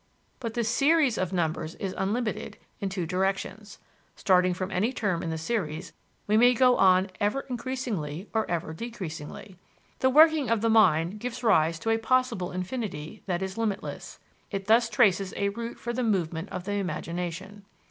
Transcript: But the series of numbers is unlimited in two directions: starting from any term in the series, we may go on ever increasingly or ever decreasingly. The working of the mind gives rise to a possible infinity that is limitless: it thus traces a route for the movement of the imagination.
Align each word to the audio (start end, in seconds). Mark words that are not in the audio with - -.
But 0.39 0.55
the 0.55 0.63
series 0.63 1.19
of 1.19 1.31
numbers 1.31 1.75
is 1.75 1.93
unlimited 1.95 2.57
in 2.79 2.89
two 2.89 3.05
directions: 3.05 3.77
starting 4.15 4.51
from 4.55 4.71
any 4.71 4.91
term 4.91 5.21
in 5.21 5.29
the 5.29 5.37
series, 5.37 5.93
we 6.25 6.37
may 6.37 6.55
go 6.55 6.75
on 6.75 7.11
ever 7.19 7.41
increasingly 7.51 8.27
or 8.33 8.49
ever 8.49 8.73
decreasingly. 8.73 9.57
The 9.99 10.09
working 10.09 10.49
of 10.49 10.61
the 10.61 10.71
mind 10.71 11.19
gives 11.19 11.43
rise 11.43 11.77
to 11.81 11.91
a 11.91 11.99
possible 11.99 12.51
infinity 12.51 13.21
that 13.27 13.43
is 13.43 13.59
limitless: 13.59 14.17
it 14.49 14.65
thus 14.65 14.89
traces 14.89 15.35
a 15.37 15.49
route 15.49 15.77
for 15.77 15.93
the 15.93 16.01
movement 16.01 16.49
of 16.49 16.63
the 16.63 16.73
imagination. 16.73 17.63